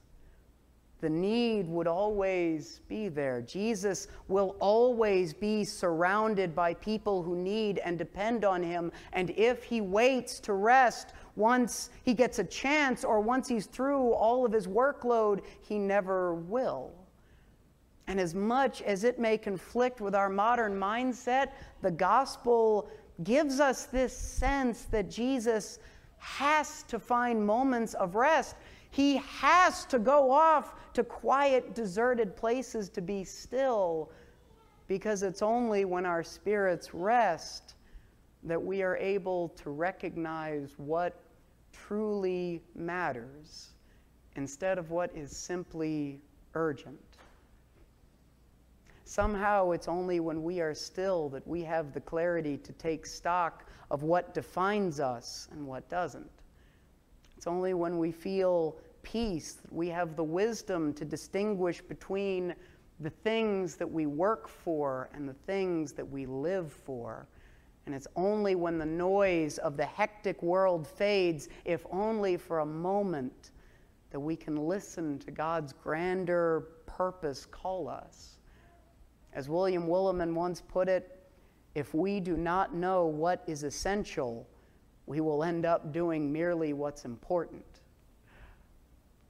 The 1.02 1.10
need 1.12 1.68
would 1.68 1.86
always 1.86 2.82
be 2.88 3.10
there. 3.10 3.42
Jesus 3.42 4.08
will 4.28 4.56
always 4.60 5.36
be 5.36 5.64
surrounded 5.64 6.56
by 6.56 6.74
people 6.74 7.22
who 7.22 7.36
need 7.36 7.78
and 7.78 7.96
depend 7.96 8.44
on 8.44 8.64
him. 8.64 8.92
And 9.14 9.30
if 9.38 9.62
he 9.62 9.82
waits 9.82 10.40
to 10.40 10.54
rest 10.54 11.14
once 11.36 11.92
he 12.02 12.16
gets 12.16 12.40
a 12.40 12.44
chance 12.44 13.04
or 13.04 13.20
once 13.20 13.48
he's 13.48 13.68
through 13.68 14.14
all 14.14 14.48
of 14.48 14.52
his 14.52 14.66
workload, 14.66 15.42
he 15.62 15.78
never 15.78 16.34
will. 16.34 16.92
And 18.08 18.20
as 18.20 18.34
much 18.34 18.82
as 18.82 19.04
it 19.04 19.20
may 19.20 19.38
conflict 19.38 20.02
with 20.02 20.16
our 20.16 20.30
modern 20.30 20.74
mindset, 20.74 21.50
the 21.84 21.92
gospel 21.92 22.90
gives 23.24 23.60
us 23.60 23.86
this 23.86 24.16
sense 24.16 24.84
that 24.86 25.10
Jesus 25.10 25.80
has 26.18 26.84
to 26.84 27.00
find 27.00 27.46
moments 27.46 27.94
of 27.94 28.16
rest. 28.16 28.56
He 28.92 29.18
has 29.18 29.86
to 29.86 30.00
go 30.00 30.32
off 30.32 30.76
to 30.94 31.04
quiet, 31.04 31.76
deserted 31.76 32.36
places 32.36 32.90
to 32.90 33.02
be 33.02 33.24
still 33.24 34.10
because 34.88 35.24
it's 35.24 35.42
only 35.42 35.86
when 35.86 36.06
our 36.06 36.24
spirits 36.24 36.94
rest 36.94 37.76
that 38.44 38.62
we 38.62 38.84
are 38.84 38.96
able 38.98 39.50
to 39.50 39.72
recognize 39.72 40.74
what 40.78 41.20
truly 41.74 42.62
matters 42.76 43.72
instead 44.36 44.78
of 44.78 44.92
what 44.92 45.16
is 45.16 45.36
simply 45.36 46.22
urgent. 46.54 47.00
Somehow 49.06 49.72
it's 49.72 49.88
only 49.88 50.20
when 50.20 50.44
we 50.44 50.60
are 50.62 50.74
still 50.74 51.30
that 51.30 51.48
we 51.48 51.64
have 51.64 51.94
the 51.94 52.02
clarity 52.02 52.58
to 52.58 52.74
take 52.74 53.06
stock 53.06 53.70
of 53.92 54.02
what 54.02 54.34
defines 54.34 55.00
us 55.00 55.48
and 55.52 55.66
what 55.66 55.88
doesn't. 55.90 56.30
It's 57.38 57.46
only 57.46 57.76
when 57.76 58.00
we 58.00 58.12
feel 58.12 58.78
peace 59.04 59.54
that 59.54 59.72
we 59.72 59.88
have 59.90 60.16
the 60.16 60.24
wisdom 60.24 60.92
to 60.96 61.06
distinguish 61.06 61.82
between 61.82 62.56
the 63.00 63.12
things 63.12 63.76
that 63.76 63.90
we 63.90 64.08
work 64.08 64.48
for 64.48 65.10
and 65.14 65.30
the 65.30 65.36
things 65.46 65.92
that 65.94 66.10
we 66.10 66.26
live 66.26 66.74
for. 66.74 67.28
And 67.86 67.94
it's 67.94 68.08
only 68.16 68.56
when 68.56 68.80
the 68.80 68.86
noise 68.86 69.60
of 69.60 69.78
the 69.78 69.86
hectic 69.86 70.42
world 70.42 70.88
fades, 70.88 71.48
if 71.66 71.86
only 71.92 72.38
for 72.38 72.60
a 72.60 72.66
moment, 72.66 73.52
that 74.10 74.20
we 74.20 74.36
can 74.36 74.56
listen 74.56 75.20
to 75.20 75.30
God's 75.30 75.74
grander 75.74 76.70
purpose 76.88 77.46
call 77.46 77.88
us. 77.88 78.35
As 79.36 79.50
William 79.50 79.88
Willimon 79.88 80.34
once 80.34 80.62
put 80.62 80.88
it, 80.88 81.20
if 81.76 81.94
we 81.94 82.22
do 82.22 82.38
not 82.38 82.74
know 82.74 83.06
what 83.06 83.44
is 83.46 83.64
essential, 83.64 84.48
we 85.06 85.20
will 85.20 85.44
end 85.44 85.66
up 85.66 85.92
doing 85.92 86.32
merely 86.32 86.72
what's 86.72 87.04
important. 87.04 87.66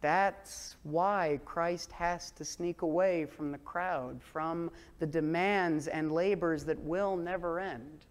That's 0.02 0.76
why 0.84 1.40
Christ 1.44 1.92
has 1.92 2.30
to 2.32 2.46
sneak 2.46 2.84
away 2.84 3.26
from 3.26 3.52
the 3.52 3.58
crowd, 3.58 4.22
from 4.22 4.70
the 5.00 5.08
demands 5.08 5.88
and 5.88 6.12
labors 6.12 6.64
that 6.66 6.80
will 6.80 7.18
never 7.18 7.60
end. 7.60 8.06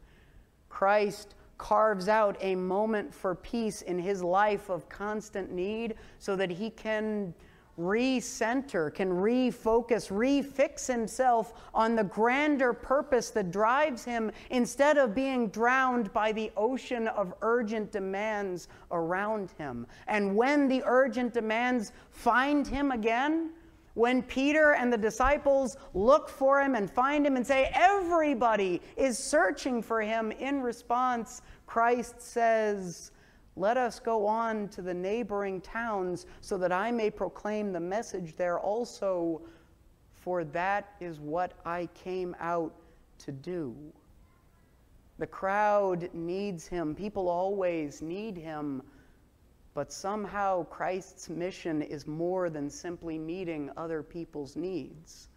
Christ 0.69 1.37
carves 1.59 2.09
out 2.09 2.37
a 2.41 2.57
moment 2.57 3.15
for 3.15 3.37
peace 3.37 3.83
in 3.83 4.01
his 4.01 4.25
life 4.25 4.69
of 4.69 4.89
constant 4.89 5.53
need 5.53 5.95
so 6.19 6.35
that 6.35 6.51
he 6.51 6.71
can 6.71 7.33
recenter, 7.79 8.93
can 8.95 9.11
refocus, 9.11 10.11
refix 10.11 10.87
himself 10.87 11.55
on 11.75 11.97
the 11.97 12.05
grander 12.05 12.73
purpose 12.73 13.31
that 13.31 13.51
drives 13.51 14.05
him 14.05 14.31
instead 14.51 14.97
of 14.97 15.15
being 15.15 15.49
drowned 15.49 16.13
by 16.13 16.33
the 16.33 16.51
ocean 16.57 17.09
of 17.09 17.35
urgent 17.43 17.91
demands 17.91 18.69
around 18.91 19.51
him. 19.59 19.87
And 20.07 20.37
when 20.37 20.69
the 20.69 20.83
urgent 20.85 21.35
demands 21.35 21.93
find 22.11 22.67
him 22.67 22.93
again, 22.93 23.51
when 23.95 24.23
Peter 24.23 24.75
and 24.75 24.93
the 24.93 24.99
disciples 24.99 25.77
look 25.95 26.29
for 26.29 26.61
him 26.61 26.75
and 26.75 26.91
find 26.91 27.25
him 27.25 27.37
and 27.37 27.47
say, 27.47 27.71
Everybody 27.73 28.83
is 28.97 29.17
searching 29.19 29.83
for 29.83 30.03
him, 30.03 30.33
in 30.33 30.61
response, 30.61 31.43
Christ 31.67 32.21
says, 32.21 33.13
let 33.57 33.77
us 33.77 34.01
go 34.01 34.27
on 34.27 34.69
to 34.69 34.83
the 34.83 34.95
neighboring 34.95 35.61
towns 35.61 36.27
so 36.41 36.59
that 36.59 36.73
I 36.73 36.91
may 36.91 37.11
proclaim 37.11 37.73
the 37.73 37.81
message 37.81 38.35
there 38.37 38.59
also, 38.59 39.43
for 40.13 40.45
that 40.45 40.95
is 41.01 41.21
what 41.21 41.53
I 41.65 41.89
came 41.95 42.35
out 42.41 42.75
to 43.19 43.33
do. 43.33 43.75
The 45.19 45.27
crowd 45.27 46.11
needs 46.13 46.67
him. 46.67 46.95
People 46.95 47.29
always 47.29 48.03
need 48.03 48.37
him. 48.37 48.83
But 49.75 49.93
somehow 49.93 50.65
Christ's 50.65 51.29
mission 51.29 51.83
is 51.83 52.07
more 52.07 52.51
than 52.51 52.69
simply 52.71 53.19
meeting 53.19 53.71
other 53.77 54.03
people's 54.03 54.57
needs. 54.57 55.29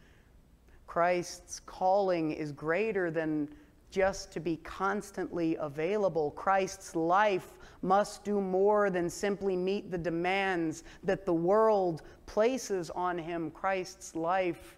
Christ's 0.85 1.59
calling 1.59 2.31
is 2.31 2.51
greater 2.51 3.11
than 3.11 3.49
just 3.97 4.31
to 4.31 4.39
be 4.39 4.57
constantly 4.57 5.55
available. 5.59 6.29
Christ's 6.29 6.95
life 6.95 7.57
must 7.81 8.23
do 8.23 8.39
more 8.39 8.91
than 8.91 9.09
simply 9.09 9.55
meet 9.55 9.89
the 9.89 9.97
demands 9.97 10.83
that 11.03 11.25
the 11.25 11.33
world 11.33 12.03
places 12.27 12.91
on 12.91 13.17
him. 13.17 13.49
Christ's 13.49 14.15
life 14.15 14.77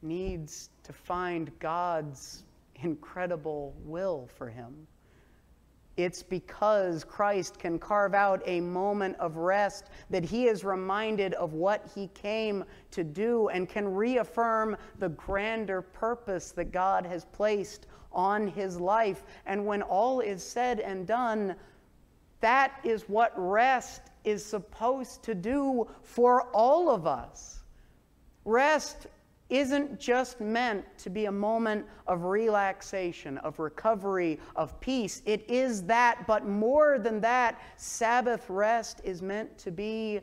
needs 0.00 0.70
to 0.84 0.94
find 0.94 1.50
God's 1.58 2.44
incredible 2.76 3.74
will 3.84 4.26
for 4.38 4.48
him. 4.48 4.86
It's 5.98 6.22
because 6.22 7.04
Christ 7.04 7.58
can 7.58 7.78
carve 7.78 8.14
out 8.14 8.42
a 8.46 8.60
moment 8.60 9.16
of 9.16 9.36
rest 9.36 9.90
that 10.08 10.24
he 10.24 10.46
is 10.46 10.64
reminded 10.64 11.34
of 11.34 11.52
what 11.52 11.90
he 11.94 12.08
came 12.08 12.64
to 12.92 13.04
do 13.04 13.48
and 13.48 13.68
can 13.68 13.86
reaffirm 13.86 14.78
the 14.98 15.10
grander 15.10 15.82
purpose 15.82 16.52
that 16.52 16.72
God 16.72 17.04
has 17.04 17.26
placed 17.26 17.86
on 18.16 18.48
his 18.48 18.80
life. 18.80 19.22
And 19.44 19.64
when 19.64 19.82
all 19.82 20.18
is 20.18 20.42
said 20.42 20.80
and 20.80 21.06
done, 21.06 21.54
that 22.40 22.80
is 22.82 23.08
what 23.08 23.32
rest 23.36 24.02
is 24.24 24.44
supposed 24.44 25.22
to 25.22 25.34
do 25.34 25.86
for 26.02 26.48
all 26.52 26.90
of 26.90 27.06
us. 27.06 27.60
Rest 28.44 29.06
isn't 29.48 30.00
just 30.00 30.40
meant 30.40 30.84
to 30.98 31.08
be 31.08 31.26
a 31.26 31.32
moment 31.32 31.86
of 32.08 32.24
relaxation, 32.24 33.38
of 33.38 33.60
recovery, 33.60 34.40
of 34.56 34.78
peace. 34.80 35.22
It 35.24 35.48
is 35.48 35.84
that, 35.84 36.26
but 36.26 36.46
more 36.46 36.98
than 36.98 37.20
that, 37.20 37.60
Sabbath 37.76 38.50
rest 38.50 39.00
is 39.04 39.22
meant 39.22 39.56
to 39.58 39.70
be 39.70 40.20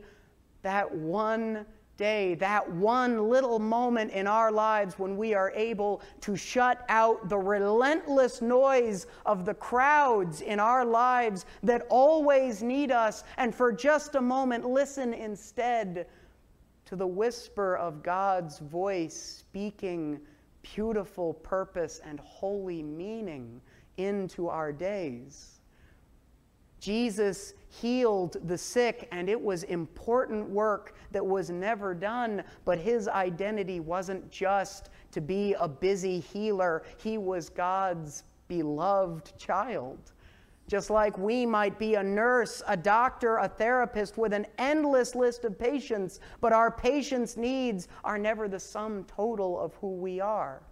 that 0.62 0.94
one 0.94 1.64
day, 1.96 2.34
that 2.34 2.70
one 2.70 3.28
little 3.28 3.58
moment 3.58 4.10
in 4.12 4.26
our 4.26 4.50
lives 4.50 4.98
when 4.98 5.16
we 5.16 5.34
are 5.34 5.52
able 5.52 6.02
to 6.20 6.36
shut 6.36 6.84
out 6.88 7.28
the 7.28 7.38
relentless 7.38 8.42
noise 8.42 9.06
of 9.26 9.44
the 9.44 9.54
crowds 9.54 10.40
in 10.40 10.58
our 10.58 10.84
lives 10.84 11.46
that 11.62 11.86
always 11.88 12.62
need 12.62 12.90
us, 12.90 13.24
and 13.36 13.54
for 13.54 13.72
just 13.72 14.14
a 14.14 14.20
moment 14.20 14.64
listen 14.64 15.14
instead 15.14 16.06
to 16.84 16.96
the 16.96 17.06
whisper 17.06 17.76
of 17.76 18.02
God's 18.02 18.58
voice 18.58 19.14
speaking 19.14 20.20
beautiful 20.62 21.34
purpose 21.34 22.00
and 22.04 22.18
holy 22.20 22.82
meaning 22.82 23.60
into 23.96 24.48
our 24.48 24.72
days. 24.72 25.60
Jesus 26.80 27.54
healed 27.80 28.36
the 28.44 28.58
sick, 28.58 29.08
and 29.10 29.28
it 29.28 29.40
was 29.40 29.64
important 29.64 30.48
work 30.48 30.94
that 31.10 31.24
was 31.24 31.50
never 31.50 31.94
done, 31.94 32.44
but 32.64 32.78
his 32.78 33.08
identity 33.08 33.80
wasn't 33.80 34.30
just 34.30 34.90
to 35.12 35.20
be 35.20 35.54
a 35.54 35.68
busy 35.68 36.20
healer, 36.20 36.82
he 36.96 37.18
was 37.18 37.48
God's 37.48 38.24
beloved 38.48 39.36
child. 39.38 40.12
Just 40.66 40.88
like 40.88 41.18
we 41.18 41.44
might 41.44 41.78
be 41.78 41.96
a 41.96 42.02
nurse, 42.02 42.62
a 42.66 42.76
doctor, 42.76 43.36
a 43.36 43.48
therapist 43.48 44.16
with 44.16 44.32
an 44.32 44.46
endless 44.58 45.14
list 45.14 45.44
of 45.44 45.58
patients, 45.58 46.20
but 46.40 46.52
our 46.52 46.70
patients' 46.70 47.36
needs 47.36 47.88
are 48.02 48.18
never 48.18 48.48
the 48.48 48.58
sum 48.58 49.04
total 49.04 49.60
of 49.60 49.74
who 49.74 49.94
we 49.94 50.20
are. 50.20 50.62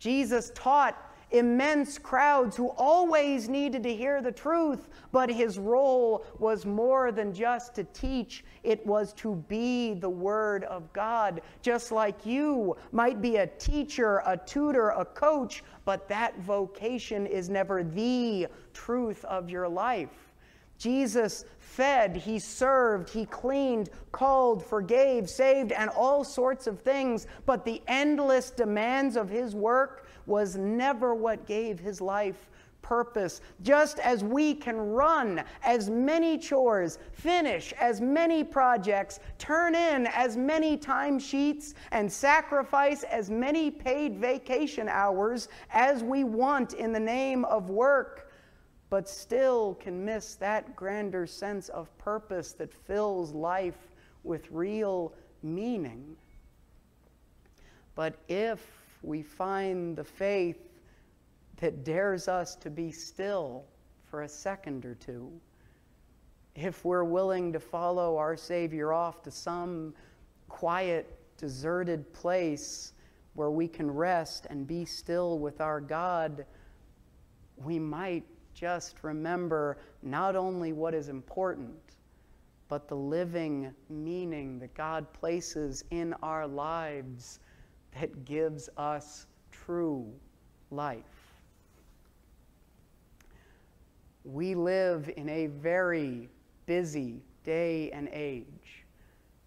Jesus 0.00 0.50
taught 0.54 1.13
immense 1.34 1.98
crowds 1.98 2.56
who 2.56 2.68
always 2.76 3.48
needed 3.48 3.82
to 3.82 3.94
hear 3.94 4.22
the 4.22 4.30
truth, 4.30 4.88
but 5.10 5.28
his 5.28 5.58
role 5.58 6.24
was 6.38 6.64
more 6.64 7.10
than 7.10 7.34
just 7.34 7.74
to 7.74 7.84
teach, 7.84 8.44
it 8.62 8.84
was 8.86 9.12
to 9.14 9.34
be 9.48 9.94
the 9.94 10.08
Word 10.08 10.64
of 10.64 10.92
God. 10.92 11.42
Just 11.60 11.90
like 11.90 12.24
you 12.24 12.76
might 12.92 13.20
be 13.20 13.36
a 13.36 13.46
teacher, 13.46 14.22
a 14.26 14.36
tutor, 14.36 14.90
a 14.90 15.04
coach, 15.04 15.64
but 15.84 16.08
that 16.08 16.38
vocation 16.40 17.26
is 17.26 17.48
never 17.48 17.82
the 17.82 18.46
truth 18.72 19.24
of 19.24 19.50
your 19.50 19.68
life. 19.68 20.23
Jesus 20.84 21.46
fed, 21.56 22.14
he 22.14 22.38
served, 22.38 23.08
he 23.08 23.24
cleaned, 23.24 23.88
called, 24.12 24.62
forgave, 24.62 25.30
saved, 25.30 25.72
and 25.72 25.88
all 25.88 26.22
sorts 26.22 26.66
of 26.66 26.78
things, 26.78 27.26
but 27.46 27.64
the 27.64 27.80
endless 27.88 28.50
demands 28.50 29.16
of 29.16 29.30
his 29.30 29.54
work 29.54 30.06
was 30.26 30.56
never 30.56 31.14
what 31.14 31.46
gave 31.46 31.80
his 31.80 32.02
life 32.02 32.50
purpose. 32.82 33.40
Just 33.62 33.98
as 34.00 34.22
we 34.22 34.52
can 34.52 34.76
run 34.76 35.42
as 35.64 35.88
many 35.88 36.36
chores, 36.36 36.98
finish 37.12 37.72
as 37.80 38.02
many 38.02 38.44
projects, 38.44 39.20
turn 39.38 39.74
in 39.74 40.06
as 40.08 40.36
many 40.36 40.76
timesheets, 40.76 41.72
and 41.92 42.12
sacrifice 42.12 43.04
as 43.04 43.30
many 43.30 43.70
paid 43.70 44.18
vacation 44.18 44.86
hours 44.90 45.48
as 45.70 46.04
we 46.04 46.24
want 46.24 46.74
in 46.74 46.92
the 46.92 47.00
name 47.00 47.46
of 47.46 47.70
work, 47.70 48.23
but 48.90 49.08
still 49.08 49.74
can 49.74 50.04
miss 50.04 50.34
that 50.36 50.76
grander 50.76 51.26
sense 51.26 51.68
of 51.70 51.96
purpose 51.98 52.52
that 52.52 52.72
fills 52.72 53.32
life 53.32 53.88
with 54.22 54.50
real 54.50 55.12
meaning. 55.42 56.16
But 57.94 58.18
if 58.28 58.66
we 59.02 59.22
find 59.22 59.96
the 59.96 60.04
faith 60.04 60.58
that 61.58 61.84
dares 61.84 62.28
us 62.28 62.56
to 62.56 62.70
be 62.70 62.90
still 62.90 63.64
for 64.04 64.22
a 64.22 64.28
second 64.28 64.84
or 64.84 64.94
two. 64.94 65.30
If 66.54 66.84
we're 66.84 67.04
willing 67.04 67.52
to 67.52 67.60
follow 67.60 68.16
our 68.16 68.36
Savior 68.36 68.92
off 68.92 69.22
to 69.22 69.30
some 69.30 69.94
quiet, 70.48 71.18
deserted 71.36 72.12
place 72.12 72.92
where 73.34 73.50
we 73.50 73.66
can 73.66 73.90
rest 73.90 74.46
and 74.50 74.66
be 74.66 74.84
still 74.84 75.38
with 75.38 75.60
our 75.60 75.80
God, 75.80 76.46
we 77.56 77.78
might 77.78 78.24
just 78.54 79.02
remember 79.02 79.78
not 80.02 80.36
only 80.36 80.72
what 80.72 80.94
is 80.94 81.08
important, 81.08 81.74
but 82.68 82.88
the 82.88 82.96
living 82.96 83.72
meaning 83.90 84.58
that 84.58 84.74
God 84.74 85.12
places 85.12 85.84
in 85.90 86.14
our 86.22 86.46
lives 86.46 87.40
that 88.00 88.24
gives 88.24 88.68
us 88.76 89.26
true 89.50 90.10
life. 90.70 91.04
We 94.24 94.54
live 94.54 95.10
in 95.16 95.28
a 95.28 95.48
very 95.48 96.28
busy 96.66 97.20
day 97.44 97.90
and 97.90 98.08
age, 98.10 98.84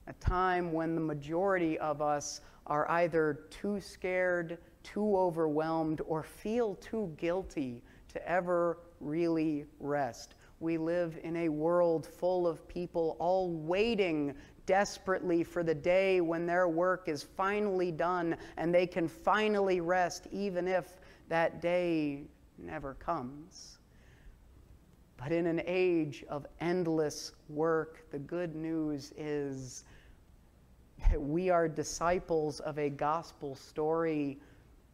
a 0.05 0.13
time 0.13 0.71
when 0.71 0.93
the 0.93 1.01
majority 1.01 1.79
of 1.79 2.01
us 2.01 2.41
are 2.67 2.89
either 2.91 3.39
too 3.49 3.79
scared, 3.81 4.59
too 4.83 5.17
overwhelmed, 5.17 6.01
or 6.05 6.21
feel 6.21 6.75
too 6.75 7.11
guilty 7.17 7.81
to 8.09 8.29
ever 8.29 8.77
really 8.99 9.65
rest. 9.79 10.35
We 10.59 10.77
live 10.77 11.19
in 11.23 11.35
a 11.37 11.49
world 11.49 12.05
full 12.05 12.47
of 12.47 12.67
people 12.67 13.15
all 13.19 13.51
waiting 13.51 14.33
desperately 14.65 15.43
for 15.43 15.63
the 15.63 15.75
day 15.75 16.19
when 16.21 16.45
their 16.45 16.67
work 16.67 17.07
is 17.07 17.23
finally 17.23 17.91
done 17.91 18.35
and 18.57 18.73
they 18.73 18.87
can 18.87 19.07
finally 19.07 19.81
rest, 19.81 20.27
even 20.31 20.67
if 20.67 20.99
that 21.29 21.61
day 21.61 22.23
never 22.57 22.95
comes. 22.95 23.77
But 25.17 25.31
in 25.31 25.47
an 25.47 25.61
age 25.65 26.23
of 26.29 26.45
endless 26.59 27.31
work, 27.49 28.09
the 28.11 28.19
good 28.19 28.55
news 28.55 29.13
is 29.17 29.83
that 31.09 31.21
we 31.21 31.49
are 31.49 31.67
disciples 31.67 32.59
of 32.59 32.77
a 32.77 32.89
gospel 32.89 33.55
story 33.55 34.39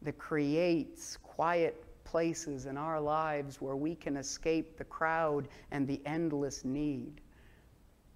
that 0.02 0.18
creates 0.18 1.16
quiet 1.18 1.83
places 2.04 2.66
in 2.66 2.76
our 2.76 3.00
lives 3.00 3.60
where 3.60 3.76
we 3.76 3.94
can 3.94 4.16
escape 4.16 4.76
the 4.76 4.84
crowd 4.84 5.48
and 5.70 5.86
the 5.86 6.00
endless 6.06 6.64
need 6.64 7.20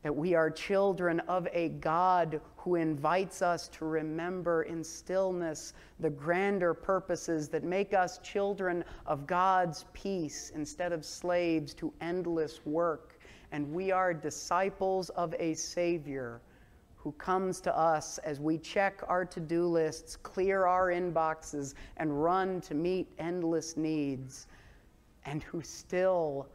that 0.02 0.14
we 0.14 0.34
are 0.34 0.48
children 0.48 1.20
of 1.20 1.48
a 1.52 1.70
God 1.70 2.40
who 2.56 2.76
invites 2.76 3.42
us 3.42 3.68
to 3.68 3.84
remember 3.84 4.62
in 4.62 4.84
stillness 4.84 5.74
the 5.98 6.10
grander 6.10 6.72
purposes 6.72 7.48
that 7.48 7.64
make 7.64 7.92
us 7.92 8.18
children 8.18 8.84
of 9.06 9.26
God's 9.26 9.86
peace 9.92 10.52
instead 10.54 10.92
of 10.92 11.04
slaves 11.04 11.74
to 11.74 11.92
endless 12.00 12.64
work. 12.64 13.18
And 13.50 13.72
we 13.72 13.90
are 13.90 14.14
disciples 14.14 15.10
of 15.10 15.34
a 15.38 15.54
Savior 15.54 16.40
who 16.98 17.12
comes 17.12 17.60
to 17.60 17.76
us 17.76 18.18
as 18.18 18.40
we 18.40 18.58
check 18.58 19.00
our 19.08 19.24
to 19.24 19.40
do 19.40 19.64
lists, 19.64 20.16
clear 20.16 20.66
our 20.66 20.88
inboxes, 20.88 21.74
and 21.96 22.22
run 22.22 22.60
to 22.62 22.74
meet 22.74 23.08
endless 23.18 23.76
needs, 23.76 24.48
and 25.24 25.42
who 25.42 25.62
still 25.62 26.48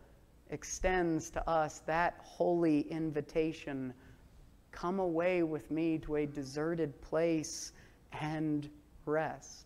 extends 0.49 1.29
to 1.31 1.49
us 1.49 1.79
that 1.85 2.19
holy 2.23 2.81
invitation 2.91 3.93
come 4.71 4.99
away 4.99 5.43
with 5.43 5.71
me 5.71 5.97
to 5.99 6.17
a 6.17 6.25
deserted 6.25 6.99
place 7.01 7.71
and 8.19 8.69
rest. 9.05 9.65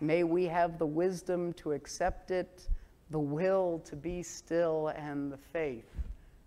May 0.00 0.24
we 0.24 0.44
have 0.46 0.78
the 0.78 0.86
wisdom 0.86 1.52
to 1.54 1.72
accept 1.72 2.30
it, 2.30 2.68
the 3.10 3.18
will 3.18 3.80
to 3.84 3.96
be 3.96 4.22
still, 4.22 4.88
and 4.88 5.30
the 5.30 5.36
faith 5.36 5.90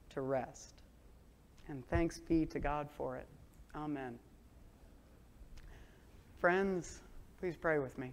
to 0.09 0.21
rest. 0.21 0.76
And 1.69 1.85
thanks 1.89 2.19
be 2.19 2.45
to 2.47 2.59
God 2.59 2.87
for 2.89 3.17
it. 3.17 3.27
Amen. 3.75 4.17
Friends, 6.39 6.99
please 7.39 7.55
pray 7.55 7.79
with 7.79 7.97
me. 7.97 8.11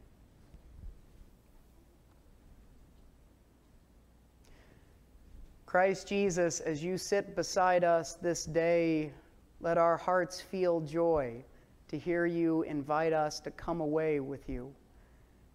Christ 5.66 6.08
Jesus, 6.08 6.60
as 6.60 6.84
you 6.84 6.96
sit 6.96 7.34
beside 7.34 7.82
us 7.82 8.14
this 8.14 8.44
day, 8.44 9.12
let 9.60 9.76
our 9.76 9.96
hearts 9.96 10.40
feel 10.40 10.80
joy 10.80 11.42
to 11.88 11.98
hear 11.98 12.26
you 12.26 12.62
invite 12.62 13.12
us 13.12 13.40
to 13.40 13.50
come 13.50 13.80
away 13.80 14.20
with 14.20 14.48
you. 14.48 14.72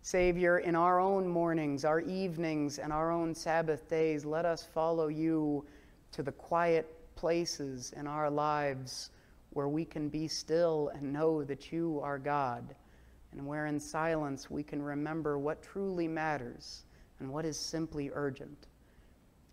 Savior, 0.01 0.59
in 0.59 0.75
our 0.75 0.99
own 0.99 1.27
mornings, 1.27 1.85
our 1.85 2.01
evenings, 2.01 2.79
and 2.79 2.91
our 2.91 3.11
own 3.11 3.33
Sabbath 3.35 3.89
days, 3.89 4.25
let 4.25 4.45
us 4.45 4.67
follow 4.73 5.07
you 5.07 5.65
to 6.11 6.23
the 6.23 6.31
quiet 6.31 6.98
places 7.19 7.91
in 7.97 8.07
our 8.07 8.29
lives 8.29 9.09
where 9.49 9.67
we 9.67 9.83
can 9.83 10.07
be 10.07 10.25
still 10.25 10.89
and 10.95 11.11
know 11.11 11.43
that 11.43 11.69
you 11.69 11.99
are 12.01 12.17
God, 12.17 12.73
and 13.33 13.45
where 13.45 13.65
in 13.65 13.77
silence 13.77 14.49
we 14.49 14.63
can 14.63 14.81
remember 14.81 15.37
what 15.37 15.61
truly 15.61 16.07
matters 16.07 16.85
and 17.19 17.29
what 17.29 17.43
is 17.43 17.59
simply 17.59 18.09
urgent. 18.13 18.67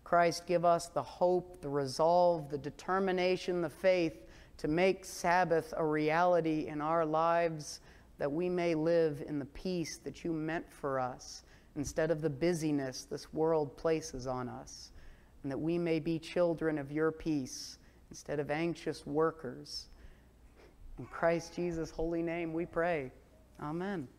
Christ, 0.05 0.47
give 0.47 0.63
us 0.63 0.87
the 0.87 1.03
hope, 1.03 1.59
the 1.59 1.67
resolve, 1.67 2.49
the 2.49 2.57
determination, 2.57 3.61
the 3.61 3.69
faith 3.69 4.25
to 4.59 4.69
make 4.69 5.03
Sabbath 5.03 5.73
a 5.75 5.85
reality 5.85 6.67
in 6.67 6.79
our 6.79 7.05
lives 7.05 7.81
that 8.17 8.31
we 8.31 8.47
may 8.47 8.75
live 8.75 9.21
in 9.27 9.39
the 9.39 9.45
peace 9.45 9.97
that 10.05 10.23
you 10.23 10.31
meant 10.31 10.71
for 10.71 11.01
us 11.01 11.43
instead 11.75 12.11
of 12.11 12.21
the 12.21 12.29
busyness 12.29 13.03
this 13.03 13.33
world 13.33 13.75
places 13.75 14.25
on 14.25 14.47
us, 14.47 14.93
and 15.47 15.51
that 15.53 15.59
we 15.59 15.77
may 15.77 15.97
be 15.97 16.19
children 16.19 16.77
of 16.77 16.91
your 16.91 17.09
peace 17.09 17.77
instead 18.09 18.37
of 18.37 18.51
anxious 18.51 19.07
workers. 19.07 19.87
In 20.99 21.05
Christ 21.05 21.55
Jesus' 21.55 21.89
holy 21.89 22.21
name 22.21 22.51
we 22.51 22.65
pray. 22.65 23.13
Amen. 23.63 24.09